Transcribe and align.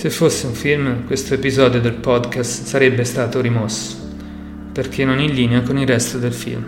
Se 0.00 0.08
fosse 0.08 0.46
un 0.46 0.54
film, 0.54 1.04
questo 1.04 1.34
episodio 1.34 1.78
del 1.78 1.92
podcast 1.92 2.64
sarebbe 2.64 3.04
stato 3.04 3.38
rimosso, 3.42 3.98
perché 4.72 5.04
non 5.04 5.20
in 5.20 5.34
linea 5.34 5.60
con 5.60 5.76
il 5.76 5.86
resto 5.86 6.16
del 6.16 6.32
film. 6.32 6.64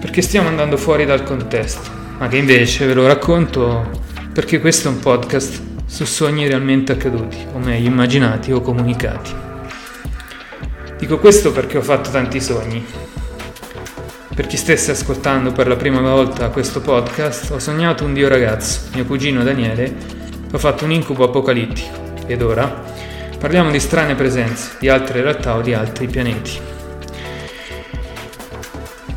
Perché 0.00 0.22
stiamo 0.22 0.48
andando 0.48 0.78
fuori 0.78 1.04
dal 1.04 1.22
contesto, 1.24 1.90
ma 2.16 2.26
che 2.28 2.38
invece 2.38 2.86
ve 2.86 2.94
lo 2.94 3.06
racconto 3.06 4.00
perché 4.32 4.60
questo 4.60 4.88
è 4.88 4.92
un 4.92 5.00
podcast 5.00 5.60
su 5.84 6.06
sogni 6.06 6.46
realmente 6.46 6.92
accaduti, 6.92 7.36
o 7.52 7.58
meglio 7.58 7.88
immaginati 7.88 8.50
o 8.50 8.62
comunicati. 8.62 9.34
Dico 10.96 11.18
questo 11.18 11.52
perché 11.52 11.76
ho 11.76 11.82
fatto 11.82 12.08
tanti 12.08 12.40
sogni. 12.40 12.82
Per 14.34 14.46
chi 14.46 14.56
stesse 14.56 14.92
ascoltando 14.92 15.52
per 15.52 15.68
la 15.68 15.76
prima 15.76 16.00
volta 16.00 16.48
questo 16.48 16.80
podcast, 16.80 17.50
ho 17.50 17.58
sognato 17.58 18.06
un 18.06 18.14
dio 18.14 18.26
ragazzo, 18.26 18.88
mio 18.94 19.04
cugino 19.04 19.44
Daniele, 19.44 20.22
ho 20.54 20.58
fatto 20.58 20.84
un 20.84 20.92
incubo 20.92 21.24
apocalittico 21.24 21.98
ed 22.28 22.40
ora 22.40 22.84
parliamo 23.40 23.72
di 23.72 23.80
strane 23.80 24.14
presenze, 24.14 24.76
di 24.78 24.88
altre 24.88 25.20
realtà 25.20 25.56
o 25.56 25.60
di 25.60 25.74
altri 25.74 26.06
pianeti. 26.06 26.60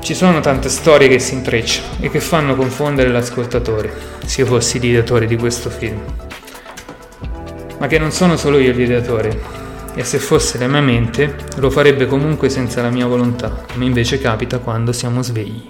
Ci 0.00 0.12
sono 0.12 0.40
tante 0.40 0.68
storie 0.68 1.06
che 1.06 1.20
si 1.20 1.34
intrecciano 1.34 1.98
e 2.00 2.10
che 2.10 2.18
fanno 2.18 2.56
confondere 2.56 3.10
l'ascoltatore, 3.10 3.92
se 4.26 4.40
io 4.40 4.46
fossi 4.48 4.80
l'ideatore 4.80 5.26
di 5.26 5.36
questo 5.36 5.70
film. 5.70 6.02
Ma 7.78 7.86
che 7.86 7.98
non 8.00 8.10
sono 8.10 8.36
solo 8.36 8.58
io 8.58 8.72
l'ideatore, 8.72 9.40
e 9.94 10.02
se 10.02 10.18
fosse 10.18 10.58
la 10.58 10.66
mia 10.66 10.80
mente 10.80 11.36
lo 11.58 11.70
farebbe 11.70 12.06
comunque 12.06 12.48
senza 12.48 12.82
la 12.82 12.90
mia 12.90 13.06
volontà, 13.06 13.64
come 13.72 13.84
invece 13.84 14.18
capita 14.18 14.58
quando 14.58 14.92
siamo 14.92 15.22
svegli. 15.22 15.64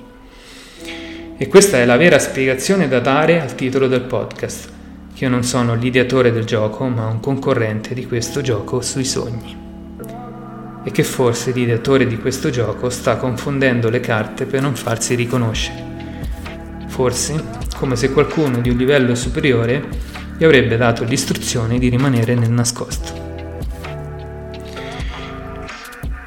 E 1.36 1.48
questa 1.48 1.76
è 1.76 1.84
la 1.84 1.98
vera 1.98 2.18
spiegazione 2.18 2.88
da 2.88 3.00
dare 3.00 3.42
al 3.42 3.54
titolo 3.54 3.88
del 3.88 4.02
podcast 4.02 4.78
io 5.22 5.28
non 5.28 5.44
sono 5.44 5.74
l'ideatore 5.74 6.32
del 6.32 6.46
gioco, 6.46 6.88
ma 6.88 7.04
un 7.06 7.20
concorrente 7.20 7.92
di 7.92 8.06
questo 8.06 8.40
gioco 8.40 8.80
sui 8.80 9.04
sogni. 9.04 9.54
E 10.82 10.90
che 10.90 11.04
forse 11.04 11.50
l'ideatore 11.50 12.06
di 12.06 12.16
questo 12.16 12.48
gioco 12.48 12.88
sta 12.88 13.18
confondendo 13.18 13.90
le 13.90 14.00
carte 14.00 14.46
per 14.46 14.62
non 14.62 14.74
farsi 14.74 15.14
riconoscere. 15.14 15.84
Forse 16.86 17.44
come 17.76 17.96
se 17.96 18.12
qualcuno 18.12 18.60
di 18.60 18.70
un 18.70 18.78
livello 18.78 19.14
superiore 19.14 19.86
gli 20.38 20.44
avrebbe 20.44 20.78
dato 20.78 21.04
l'istruzione 21.04 21.78
di 21.78 21.90
rimanere 21.90 22.34
nel 22.34 22.50
nascosto. 22.50 23.12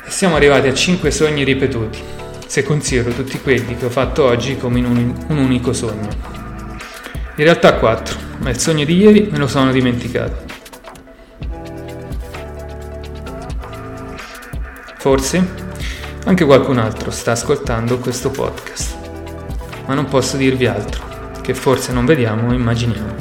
E 0.05 0.09
siamo 0.11 0.35
arrivati 0.35 0.67
a 0.67 0.73
5 0.73 1.09
sogni 1.09 1.43
ripetuti, 1.43 1.99
se 2.45 2.61
considero 2.61 3.09
tutti 3.09 3.41
quelli 3.41 3.75
che 3.75 3.85
ho 3.85 3.89
fatto 3.89 4.23
oggi 4.23 4.55
come 4.55 4.77
in 4.77 4.85
un, 4.85 5.25
un 5.29 5.37
unico 5.39 5.73
sogno. 5.73 6.09
In 7.35 7.43
realtà 7.43 7.73
4, 7.73 8.32
ma 8.39 8.49
il 8.49 8.59
sogno 8.59 8.83
di 8.83 8.97
ieri 8.97 9.27
me 9.31 9.37
lo 9.37 9.47
sono 9.47 9.71
dimenticato. 9.71 10.51
Forse 14.97 15.61
anche 16.25 16.45
qualcun 16.45 16.77
altro 16.77 17.11
sta 17.11 17.31
ascoltando 17.31 17.99
questo 17.99 18.31
podcast, 18.31 18.95
ma 19.85 19.93
non 19.93 20.05
posso 20.05 20.37
dirvi 20.37 20.65
altro, 20.65 21.03
che 21.41 21.53
forse 21.53 21.91
non 21.91 22.05
vediamo 22.05 22.49
o 22.49 22.53
immaginiamo. 22.53 23.15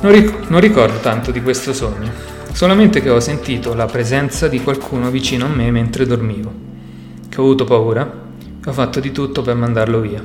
Non, 0.00 0.12
ric- 0.12 0.48
non 0.48 0.60
ricordo 0.60 0.98
tanto 1.00 1.30
di 1.30 1.42
questo 1.42 1.74
sogno, 1.74 2.10
solamente 2.52 3.02
che 3.02 3.10
ho 3.10 3.20
sentito 3.20 3.74
la 3.74 3.86
presenza 3.86 4.48
di 4.48 4.62
qualcuno 4.62 5.10
vicino 5.10 5.44
a 5.44 5.48
me 5.48 5.70
mentre 5.70 6.06
dormivo, 6.06 6.52
che 7.28 7.40
ho 7.40 7.44
avuto 7.44 7.64
paura 7.64 8.24
ho 8.68 8.72
fatto 8.72 8.98
di 8.98 9.12
tutto 9.12 9.42
per 9.42 9.54
mandarlo 9.54 10.00
via. 10.00 10.20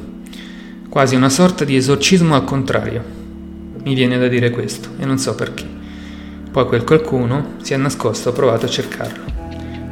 Quasi 0.90 1.16
una 1.16 1.30
sorta 1.30 1.64
di 1.64 1.76
esorcismo 1.76 2.34
al 2.34 2.44
contrario. 2.44 3.04
Mi 3.84 3.94
viene 3.94 4.18
da 4.18 4.28
dire 4.28 4.50
questo 4.50 4.90
e 4.98 5.06
non 5.06 5.20
so 5.20 5.36
perché. 5.36 5.64
Poi 6.52 6.66
quel 6.66 6.84
qualcuno 6.84 7.58
si 7.62 7.74
è 7.74 7.78
nascosto, 7.78 8.30
ho 8.30 8.34
provato 8.34 8.66
a 8.66 8.70
cercarlo. 8.70 9.24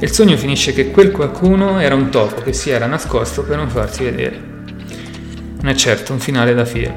E 0.00 0.04
il 0.04 0.10
sogno 0.10 0.36
finisce 0.36 0.72
che 0.72 0.90
quel 0.90 1.12
qualcuno 1.12 1.78
era 1.78 1.94
un 1.94 2.10
topo 2.10 2.42
che 2.42 2.52
si 2.52 2.70
era 2.70 2.86
nascosto 2.86 3.44
per 3.44 3.56
non 3.56 3.68
farsi 3.68 4.02
vedere. 4.02 4.42
Non 5.60 5.68
è 5.68 5.74
certo 5.74 6.12
un 6.12 6.18
finale 6.18 6.52
da 6.52 6.64
film. 6.64 6.94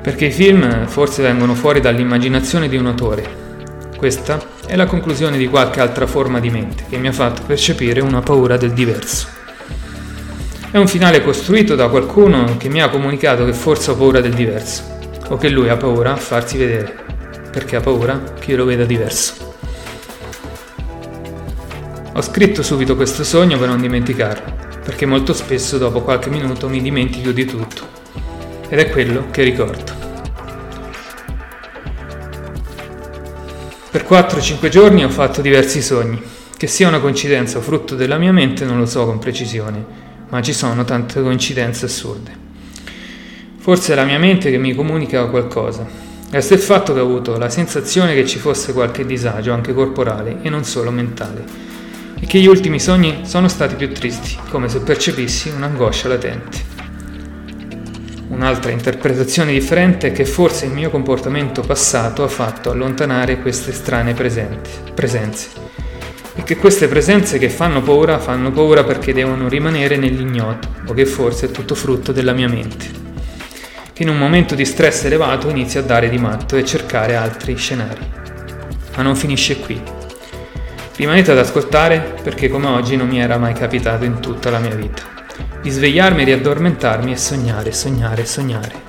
Perché 0.00 0.26
i 0.26 0.30
film 0.30 0.86
forse 0.86 1.20
vengono 1.20 1.56
fuori 1.56 1.80
dall'immaginazione 1.80 2.68
di 2.68 2.76
un 2.76 2.86
autore. 2.86 3.46
Questa 3.96 4.40
è 4.66 4.76
la 4.76 4.86
conclusione 4.86 5.36
di 5.36 5.48
qualche 5.48 5.80
altra 5.80 6.06
forma 6.06 6.38
di 6.38 6.50
mente 6.50 6.84
che 6.88 6.96
mi 6.96 7.08
ha 7.08 7.12
fatto 7.12 7.42
percepire 7.44 8.00
una 8.00 8.20
paura 8.20 8.56
del 8.56 8.72
diverso. 8.72 9.37
È 10.70 10.76
un 10.76 10.86
finale 10.86 11.22
costruito 11.22 11.74
da 11.74 11.88
qualcuno 11.88 12.58
che 12.58 12.68
mi 12.68 12.82
ha 12.82 12.90
comunicato 12.90 13.46
che 13.46 13.54
forse 13.54 13.90
ho 13.90 13.96
paura 13.96 14.20
del 14.20 14.34
diverso, 14.34 14.98
o 15.28 15.38
che 15.38 15.48
lui 15.48 15.70
ha 15.70 15.78
paura 15.78 16.12
a 16.12 16.16
farsi 16.16 16.58
vedere, 16.58 16.94
perché 17.50 17.76
ha 17.76 17.80
paura 17.80 18.34
che 18.38 18.50
io 18.50 18.58
lo 18.58 18.64
veda 18.66 18.84
diverso. 18.84 19.54
Ho 22.12 22.20
scritto 22.20 22.62
subito 22.62 22.96
questo 22.96 23.24
sogno 23.24 23.58
per 23.58 23.68
non 23.68 23.80
dimenticarlo, 23.80 24.56
perché 24.84 25.06
molto 25.06 25.32
spesso 25.32 25.78
dopo 25.78 26.02
qualche 26.02 26.28
minuto 26.28 26.68
mi 26.68 26.82
dimentico 26.82 27.30
di 27.30 27.46
tutto, 27.46 27.88
ed 28.68 28.78
è 28.78 28.90
quello 28.90 29.28
che 29.30 29.42
ricordo. 29.44 29.92
Per 33.90 34.04
4-5 34.06 34.68
giorni 34.68 35.02
ho 35.02 35.08
fatto 35.08 35.40
diversi 35.40 35.80
sogni, 35.80 36.22
che 36.58 36.66
sia 36.66 36.88
una 36.88 37.00
coincidenza 37.00 37.56
o 37.56 37.62
frutto 37.62 37.94
della 37.94 38.18
mia 38.18 38.32
mente 38.32 38.66
non 38.66 38.78
lo 38.78 38.84
so 38.84 39.06
con 39.06 39.18
precisione, 39.18 40.06
ma 40.28 40.42
ci 40.42 40.52
sono 40.52 40.84
tante 40.84 41.22
coincidenze 41.22 41.86
assurde. 41.86 42.46
Forse 43.58 43.92
è 43.92 43.96
la 43.96 44.04
mia 44.04 44.18
mente 44.18 44.50
che 44.50 44.58
mi 44.58 44.74
comunica 44.74 45.26
qualcosa. 45.26 45.86
Resta 46.30 46.54
il 46.54 46.60
fatto 46.60 46.92
che 46.92 47.00
ho 47.00 47.04
avuto 47.04 47.38
la 47.38 47.48
sensazione 47.48 48.14
che 48.14 48.26
ci 48.26 48.38
fosse 48.38 48.72
qualche 48.72 49.06
disagio, 49.06 49.52
anche 49.52 49.72
corporale 49.72 50.38
e 50.42 50.50
non 50.50 50.64
solo 50.64 50.90
mentale, 50.90 51.44
e 52.20 52.26
che 52.26 52.38
gli 52.38 52.46
ultimi 52.46 52.78
sogni 52.78 53.20
sono 53.24 53.48
stati 53.48 53.74
più 53.74 53.92
tristi, 53.92 54.36
come 54.50 54.68
se 54.68 54.80
percepissi 54.80 55.48
un'angoscia 55.48 56.08
latente. 56.08 56.76
Un'altra 58.28 58.70
interpretazione 58.70 59.52
differente 59.52 60.08
è 60.08 60.12
che 60.12 60.26
forse 60.26 60.66
il 60.66 60.72
mio 60.72 60.90
comportamento 60.90 61.62
passato 61.62 62.22
ha 62.22 62.28
fatto 62.28 62.70
allontanare 62.70 63.40
queste 63.40 63.72
strane 63.72 64.12
presenti, 64.12 64.70
presenze 64.94 65.67
e 66.38 66.44
che 66.44 66.56
queste 66.56 66.86
presenze 66.86 67.36
che 67.36 67.50
fanno 67.50 67.82
paura 67.82 68.20
fanno 68.20 68.52
paura 68.52 68.84
perché 68.84 69.12
devono 69.12 69.48
rimanere 69.48 69.96
nell'ignoto 69.96 70.68
o 70.86 70.94
che 70.94 71.04
forse 71.04 71.46
è 71.46 71.50
tutto 71.50 71.74
frutto 71.74 72.12
della 72.12 72.32
mia 72.32 72.48
mente, 72.48 72.86
che 73.92 74.04
in 74.04 74.08
un 74.08 74.16
momento 74.16 74.54
di 74.54 74.64
stress 74.64 75.02
elevato 75.02 75.48
inizia 75.48 75.80
a 75.80 75.82
dare 75.82 76.08
di 76.08 76.16
matto 76.16 76.56
e 76.56 76.64
cercare 76.64 77.16
altri 77.16 77.56
scenari. 77.56 78.06
Ma 78.94 79.02
non 79.02 79.16
finisce 79.16 79.58
qui. 79.58 79.82
Rimanete 80.94 81.32
ad 81.32 81.38
ascoltare 81.38 82.14
perché 82.22 82.48
come 82.48 82.68
oggi 82.68 82.94
non 82.94 83.08
mi 83.08 83.18
era 83.18 83.36
mai 83.36 83.54
capitato 83.54 84.04
in 84.04 84.20
tutta 84.20 84.48
la 84.50 84.60
mia 84.60 84.76
vita. 84.76 85.02
Di 85.60 85.70
svegliarmi, 85.70 86.22
riaddormentarmi 86.22 87.10
e 87.10 87.16
sognare, 87.16 87.72
sognare, 87.72 88.24
sognare. 88.24 88.87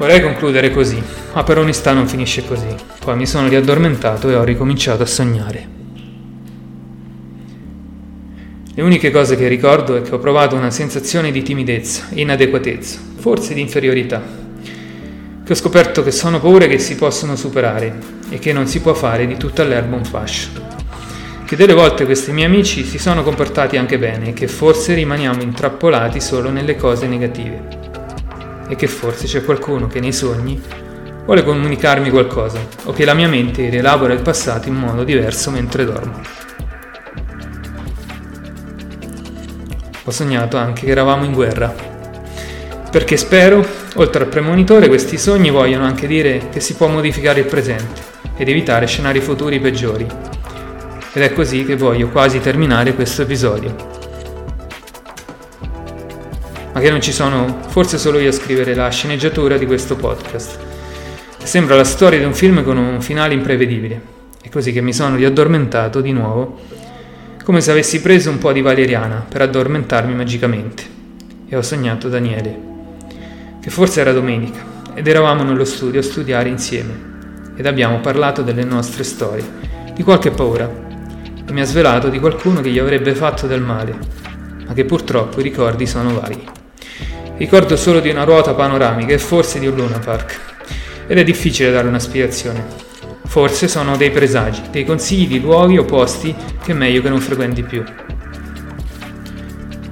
Vorrei 0.00 0.22
concludere 0.22 0.70
così, 0.70 0.98
ma 1.34 1.42
per 1.42 1.58
onestà 1.58 1.92
non 1.92 2.08
finisce 2.08 2.42
così. 2.46 2.74
Poi 3.04 3.16
mi 3.16 3.26
sono 3.26 3.48
riaddormentato 3.48 4.30
e 4.30 4.34
ho 4.34 4.42
ricominciato 4.42 5.02
a 5.02 5.06
sognare. 5.06 5.68
Le 8.74 8.82
uniche 8.82 9.10
cose 9.10 9.36
che 9.36 9.46
ricordo 9.46 9.96
è 9.96 10.00
che 10.00 10.14
ho 10.14 10.18
provato 10.18 10.56
una 10.56 10.70
sensazione 10.70 11.30
di 11.30 11.42
timidezza, 11.42 12.06
inadeguatezza, 12.12 12.98
forse 13.16 13.52
di 13.52 13.60
inferiorità, 13.60 14.22
che 15.44 15.52
ho 15.52 15.54
scoperto 15.54 16.02
che 16.02 16.12
sono 16.12 16.40
paure 16.40 16.66
che 16.66 16.78
si 16.78 16.94
possono 16.94 17.36
superare 17.36 17.98
e 18.30 18.38
che 18.38 18.54
non 18.54 18.66
si 18.66 18.80
può 18.80 18.94
fare 18.94 19.26
di 19.26 19.36
tutta 19.36 19.64
l'erba 19.64 19.96
un 19.96 20.04
fascio. 20.06 20.48
Che 21.44 21.56
delle 21.56 21.74
volte 21.74 22.06
questi 22.06 22.32
miei 22.32 22.46
amici 22.46 22.84
si 22.84 22.96
sono 22.96 23.22
comportati 23.22 23.76
anche 23.76 23.98
bene 23.98 24.28
e 24.28 24.32
che 24.32 24.48
forse 24.48 24.94
rimaniamo 24.94 25.42
intrappolati 25.42 26.22
solo 26.22 26.48
nelle 26.48 26.76
cose 26.76 27.06
negative 27.06 27.89
e 28.70 28.76
che 28.76 28.86
forse 28.86 29.26
c'è 29.26 29.44
qualcuno 29.44 29.88
che 29.88 29.98
nei 29.98 30.12
sogni 30.12 30.62
vuole 31.24 31.42
comunicarmi 31.42 32.08
qualcosa 32.08 32.60
o 32.84 32.92
che 32.92 33.04
la 33.04 33.14
mia 33.14 33.28
mente 33.28 33.68
rielabora 33.68 34.12
il 34.12 34.22
passato 34.22 34.68
in 34.68 34.74
modo 34.74 35.02
diverso 35.02 35.50
mentre 35.50 35.84
dormo. 35.84 36.20
Ho 40.04 40.10
sognato 40.12 40.56
anche 40.56 40.84
che 40.84 40.90
eravamo 40.90 41.24
in 41.24 41.32
guerra, 41.32 41.74
perché 42.90 43.16
spero, 43.16 43.64
oltre 43.96 44.24
al 44.24 44.28
premonitore, 44.28 44.88
questi 44.88 45.18
sogni 45.18 45.50
vogliono 45.50 45.84
anche 45.84 46.06
dire 46.06 46.48
che 46.50 46.60
si 46.60 46.74
può 46.74 46.86
modificare 46.86 47.40
il 47.40 47.46
presente 47.46 48.00
ed 48.36 48.48
evitare 48.48 48.86
scenari 48.86 49.20
futuri 49.20 49.60
peggiori. 49.60 50.06
Ed 51.12 51.22
è 51.22 51.32
così 51.32 51.64
che 51.64 51.76
voglio 51.76 52.08
quasi 52.08 52.40
terminare 52.40 52.94
questo 52.94 53.22
episodio 53.22 53.99
che 56.80 56.90
non 56.90 57.00
ci 57.00 57.12
sono 57.12 57.60
forse 57.68 57.98
solo 57.98 58.18
io 58.18 58.30
a 58.30 58.32
scrivere 58.32 58.74
la 58.74 58.88
sceneggiatura 58.88 59.56
di 59.56 59.66
questo 59.66 59.96
podcast. 59.96 60.58
Sembra 61.42 61.76
la 61.76 61.84
storia 61.84 62.18
di 62.18 62.24
un 62.24 62.34
film 62.34 62.64
con 62.64 62.76
un 62.76 63.00
finale 63.00 63.34
imprevedibile. 63.34 64.00
È 64.42 64.48
così 64.48 64.72
che 64.72 64.80
mi 64.80 64.92
sono 64.92 65.16
riaddormentato 65.16 66.00
di 66.00 66.12
nuovo, 66.12 66.58
come 67.44 67.60
se 67.60 67.70
avessi 67.70 68.00
preso 68.00 68.30
un 68.30 68.38
po' 68.38 68.52
di 68.52 68.62
valeriana 68.62 69.24
per 69.28 69.42
addormentarmi 69.42 70.14
magicamente. 70.14 70.98
e 71.48 71.56
ho 71.56 71.62
sognato 71.62 72.08
Daniele, 72.08 72.58
che 73.60 73.70
forse 73.70 74.00
era 74.00 74.12
domenica, 74.12 74.64
ed 74.94 75.06
eravamo 75.08 75.42
nello 75.42 75.64
studio 75.64 75.98
a 75.98 76.04
studiare 76.04 76.48
insieme 76.48 77.08
ed 77.56 77.66
abbiamo 77.66 77.98
parlato 78.00 78.42
delle 78.42 78.64
nostre 78.64 79.02
storie, 79.02 79.44
di 79.92 80.02
qualche 80.02 80.30
paura, 80.30 80.70
e 81.44 81.52
mi 81.52 81.60
ha 81.60 81.64
svelato 81.64 82.08
di 82.08 82.20
qualcuno 82.20 82.60
che 82.60 82.70
gli 82.70 82.78
avrebbe 82.78 83.14
fatto 83.14 83.46
del 83.46 83.60
male, 83.60 83.98
ma 84.66 84.72
che 84.72 84.84
purtroppo 84.84 85.40
i 85.40 85.42
ricordi 85.42 85.86
sono 85.86 86.14
vaghi. 86.18 86.59
Ricordo 87.40 87.74
solo 87.74 88.00
di 88.00 88.10
una 88.10 88.24
ruota 88.24 88.52
panoramica 88.52 89.14
e 89.14 89.18
forse 89.18 89.58
di 89.58 89.66
un 89.66 89.74
Luna 89.74 89.98
Park, 89.98 90.38
ed 91.06 91.16
è 91.16 91.24
difficile 91.24 91.70
dare 91.70 91.88
una 91.88 91.98
spiegazione. 91.98 92.62
Forse 93.24 93.66
sono 93.66 93.96
dei 93.96 94.10
presagi, 94.10 94.60
dei 94.70 94.84
consigli 94.84 95.26
di 95.26 95.40
luoghi 95.40 95.78
o 95.78 95.86
posti 95.86 96.36
che 96.62 96.72
è 96.72 96.74
meglio 96.74 97.00
che 97.00 97.08
non 97.08 97.18
frequenti 97.18 97.62
più. 97.62 97.82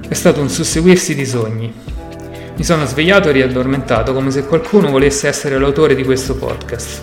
È 0.07 0.13
stato 0.13 0.41
un 0.41 0.49
susseguirsi 0.49 1.15
di 1.15 1.25
sogni. 1.25 1.73
Mi 2.55 2.63
sono 2.63 2.85
svegliato 2.85 3.29
e 3.29 3.31
riaddormentato 3.31 4.13
come 4.13 4.29
se 4.29 4.45
qualcuno 4.45 4.91
volesse 4.91 5.27
essere 5.27 5.57
l'autore 5.57 5.95
di 5.95 6.03
questo 6.03 6.35
podcast 6.35 7.01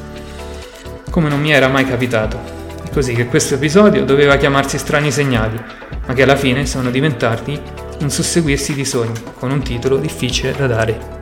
come 1.10 1.28
non 1.28 1.40
mi 1.40 1.50
era 1.50 1.66
mai 1.66 1.86
capitato. 1.86 2.38
È 2.84 2.90
così 2.90 3.14
che 3.14 3.24
questo 3.24 3.54
episodio 3.54 4.04
doveva 4.04 4.36
chiamarsi 4.36 4.76
Strani 4.76 5.10
segnali, 5.10 5.58
ma 6.06 6.12
che 6.12 6.22
alla 6.22 6.36
fine 6.36 6.66
sono 6.66 6.90
diventati 6.90 7.58
un 8.00 8.10
susseguirsi 8.10 8.74
di 8.74 8.84
sogni, 8.84 9.20
con 9.38 9.50
un 9.50 9.62
titolo 9.62 9.96
difficile 9.96 10.52
da 10.52 10.66
dare. 10.66 11.14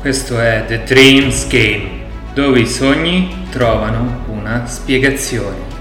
Questo 0.00 0.40
è 0.40 0.64
The 0.66 0.82
Dreams 0.84 1.46
Game, 1.48 1.88
dove 2.34 2.60
i 2.60 2.66
sogni 2.66 3.46
trovano 3.50 4.24
una 4.28 4.66
spiegazione. 4.66 5.71